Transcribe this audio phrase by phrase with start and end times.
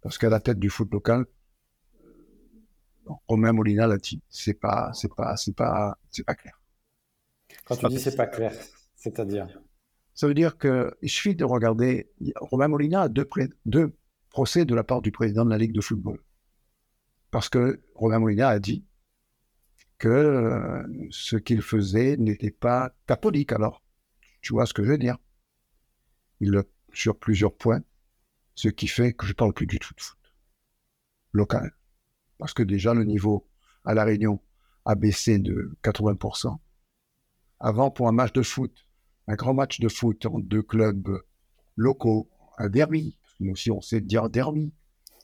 [0.00, 1.26] Parce qu'à la tête du foot local,
[3.26, 6.60] Romain Molina l'a dit, c'est pas, c'est pas, c'est pas, c'est pas clair.
[7.64, 8.52] Quand tu dis c'est pas clair,
[8.94, 9.48] c'est-à-dire
[10.14, 12.10] Ça veut dire qu'il suffit de regarder.
[12.36, 13.28] Romain Molina a deux,
[13.64, 13.96] deux
[14.30, 16.22] procès de la part du président de la Ligue de football.
[17.30, 18.84] Parce que Romain Molina a dit
[19.98, 23.52] que euh, ce qu'il faisait n'était pas catholique.
[23.52, 23.82] Alors,
[24.40, 25.18] tu vois ce que je veux dire?
[26.40, 26.62] Il
[26.92, 27.82] sur plusieurs points,
[28.58, 30.18] ce qui fait que je parle plus du tout de foot
[31.30, 31.70] local.
[32.38, 33.46] Parce que déjà, le niveau
[33.84, 34.42] à La Réunion
[34.84, 36.58] a baissé de 80%.
[37.60, 38.74] Avant, pour un match de foot,
[39.28, 41.22] un grand match de foot entre deux clubs
[41.76, 44.72] locaux, un derby, nous aussi on sait dire derby,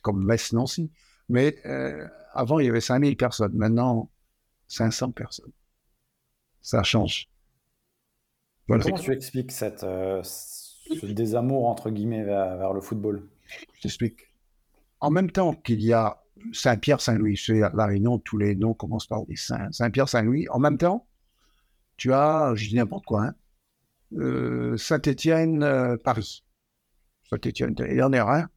[0.00, 0.90] comme Metz-Nancy,
[1.28, 4.10] mais euh, avant il y avait 5000 personnes, maintenant
[4.68, 5.52] 500 personnes.
[6.62, 7.28] Ça change.
[8.66, 10.22] Comment tu expliques cette, euh,
[11.06, 13.22] ce désamour entre guillemets vers, le football
[13.74, 14.32] Je t'explique.
[15.00, 16.20] En même temps qu'il y a
[16.52, 19.70] Saint-Pierre, Saint-Louis, c'est La Réunion, tous les noms commencent par des Saint.
[19.72, 20.46] Saint-Pierre, Saint-Louis.
[20.50, 21.06] En même temps,
[21.96, 23.34] tu as, je dis n'importe quoi, hein,
[24.16, 26.44] euh, Saint-Étienne, euh, Paris.
[27.28, 28.48] Saint-Étienne, l'année dernière, hein.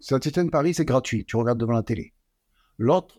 [0.00, 1.24] Saint-Étienne, Paris, c'est gratuit.
[1.24, 2.12] Tu regardes devant la télé.
[2.78, 3.18] L'autre,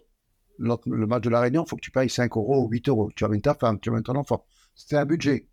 [0.59, 3.11] le match de la Réunion, il faut que tu payes 5 euros ou 8 euros.
[3.15, 4.45] Tu amènes ta femme, tu amènes ton enfant.
[4.75, 5.47] C'est un budget.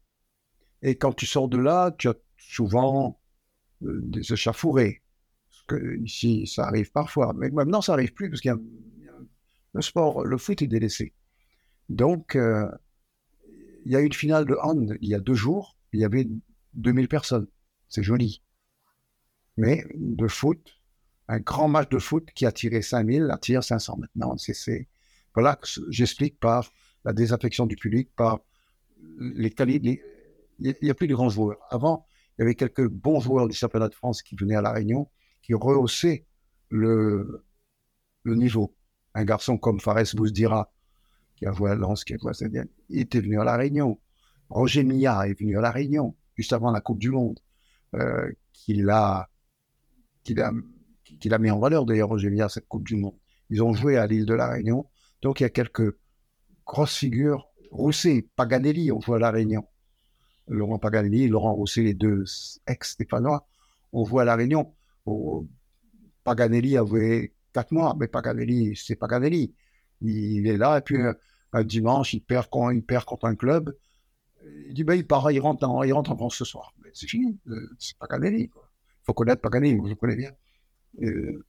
[0.83, 2.15] Et quand tu sors de là, tu as
[2.49, 3.21] souvent
[3.83, 5.03] euh, des échafourés.
[5.69, 7.33] Que ici, ça arrive parfois.
[7.37, 8.57] Mais maintenant, ça n'arrive plus parce a
[9.75, 11.15] le sport, le foot est délaissé.
[11.89, 12.69] Donc, euh,
[13.85, 15.77] il y a eu une finale de hand il y a deux jours.
[15.93, 16.29] Il y avait
[16.75, 17.47] 2000 personnes.
[17.89, 18.43] C'est joli.
[19.57, 20.81] Mais de foot,
[21.29, 24.37] un grand match de foot qui a tiré 5000 attire 500 maintenant.
[24.39, 24.89] C'est,
[25.35, 26.71] voilà que j'explique par
[27.05, 28.41] la désaffection du public, par
[29.19, 30.03] les qualités.
[30.59, 31.59] Il n'y a plus de grands joueurs.
[31.71, 32.07] Avant,
[32.43, 35.09] il y avait quelques bons joueurs du championnat de France qui venaient à La Réunion,
[35.43, 36.27] qui rehaussaient
[36.71, 37.45] le,
[38.25, 38.75] niveau.
[39.15, 40.73] Un garçon comme Fares Bouzdira,
[41.37, 42.49] qui a joué à Lens, qui a joué à saint
[42.89, 44.01] il était venu à La Réunion.
[44.49, 47.39] Roger Millard est venu à La Réunion, juste avant la Coupe du Monde,
[47.95, 49.29] euh, qu'il a,
[50.37, 53.17] a mis en valeur d'ailleurs Roger Millard cette Coupe du Monde.
[53.51, 54.89] Ils ont joué à l'île de la Réunion.
[55.21, 55.97] Donc il y a quelques
[56.67, 57.47] grosses figures.
[57.71, 59.65] Rousset, Paganelli ont joué à la Réunion.
[60.53, 62.25] Laurent Paganelli, Laurent Rousset, les deux
[62.67, 63.47] ex-stéphanois,
[63.93, 64.75] ont joué à la Réunion.
[66.25, 69.55] Paganelli a joué quatre mois, mais Paganelli, c'est Paganelli.
[70.01, 71.13] Il est là, et puis euh,
[71.53, 73.75] un dimanche, il perd, contre un club.
[74.67, 76.75] Il dit, ben, il part, il rentre en, France ce soir.
[76.93, 78.43] C'est fini, euh, c'est Paganelli.
[78.45, 80.33] Il faut connaître Paganelli, je le connais bien.
[81.03, 81.45] Euh,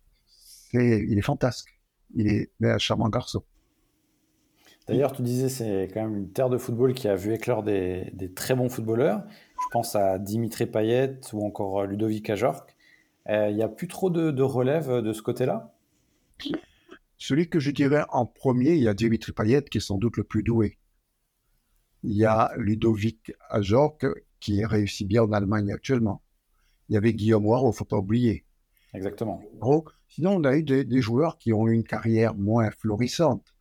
[0.74, 1.70] il est fantasque.
[2.16, 3.44] Il est un charmant garçon.
[4.88, 8.12] D'ailleurs, tu disais c'est quand même une terre de football qui a vu éclore des,
[8.36, 9.24] très bons footballeurs.
[9.30, 12.76] Je pense à Dimitri Payet ou encore euh, Ludovic Ajorc.
[13.30, 15.74] Euh, il n'y a plus trop de, relève de ce côté-là?
[17.18, 20.18] Celui que je dirais en premier, il y a Dimitri Payet qui est sans doute
[20.18, 20.78] le plus doué.
[22.04, 24.06] Il y a Ludovic Ajorc
[24.42, 26.22] qui réussit bien en Allemagne actuellement.
[26.90, 28.44] Il y avait Guillaume Ward, il ne faut pas oublier.
[28.94, 29.42] Exactement.
[30.08, 33.53] sinon, on a eu des, joueurs qui ont eu une carrière moins florissante.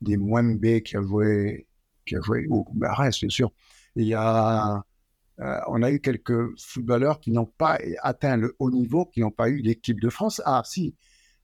[0.00, 1.66] Des Mwembe qui a joué,
[2.06, 3.52] qui a joué au bien sûr.
[3.96, 4.84] Il y a,
[5.40, 9.30] euh, on a eu quelques footballeurs qui n'ont pas atteint le haut niveau, qui n'ont
[9.30, 10.40] pas eu l'équipe de France.
[10.44, 10.94] Ah, si,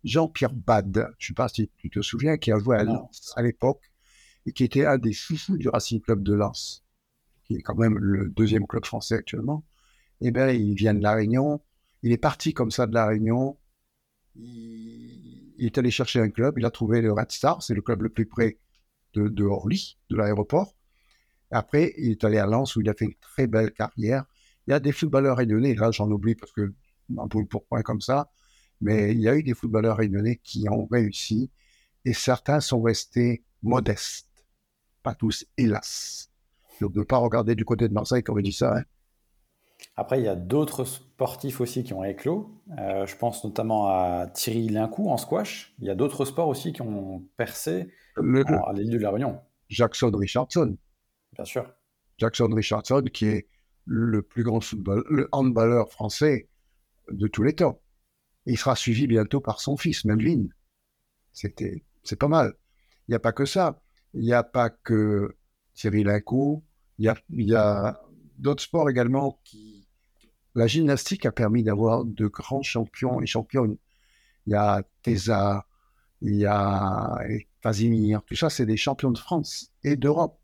[0.04, 3.32] Jean-Pierre Bad, je ne sais pas si tu te souviens, qui a joué à Lens
[3.36, 3.90] à l'époque
[4.46, 6.84] et qui était un des chouchous du Racing Club de Lens,
[7.44, 9.64] qui est quand même le deuxième club français actuellement.
[10.20, 11.60] Eh bien, il vient de La Réunion,
[12.02, 13.58] il est parti comme ça de la Réunion.
[14.36, 14.95] Il,
[15.58, 16.58] est allé chercher un club.
[16.58, 18.58] Il a trouvé le Red Star, c'est le club le plus près
[19.14, 20.74] de, Orly, de l'aéroport.
[21.50, 24.24] Après, il est allé à Lens où il a fait une très belle carrière.
[24.66, 26.74] Il y a des footballeurs réunionnais, là j'en oublie parce que
[27.16, 28.30] un peu pour point comme ça,
[28.80, 31.50] mais il y a eu des footballeurs réunionnais qui ont réussi
[32.04, 34.44] et certains sont restés modestes.
[35.02, 36.30] Pas tous, hélas.
[36.80, 38.76] Je ne pas regarder du côté de Marseille comme il dit ça.
[38.76, 38.82] Hein.
[39.96, 42.50] Après, il y a d'autres sportifs aussi qui ont éclos.
[42.78, 45.74] Euh, je pense notamment à Thierry Lincou en squash.
[45.80, 49.40] Il y a d'autres sports aussi qui ont percé à l'île de la Réunion.
[49.68, 50.76] Jackson Richardson.
[51.32, 51.70] Bien sûr.
[52.18, 53.48] Jackson Richardson, qui est
[53.84, 56.48] le plus grand football, le handballeur français
[57.10, 57.80] de tous les temps.
[58.46, 60.46] il sera suivi bientôt par son fils, Melvin.
[61.32, 62.54] C'était, c'est pas mal.
[63.06, 63.80] Il n'y a pas que ça.
[64.14, 65.36] Il n'y a pas que
[65.74, 66.64] Thierry Lincou.
[66.98, 68.00] Il y a, il y a
[68.38, 69.86] d'autres sports également qui.
[70.54, 73.76] La gymnastique a permis d'avoir de grands champions et championnes.
[74.46, 75.66] Il y a Tesa,
[76.22, 77.18] il y a
[77.60, 80.40] Casimir, tout ça, c'est des champions de France et d'Europe.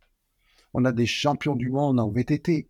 [0.75, 2.69] On a des champions du monde en VTT.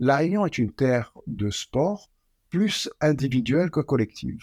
[0.00, 2.10] La Réunion est une terre de sport
[2.50, 4.40] plus individuelle que collective.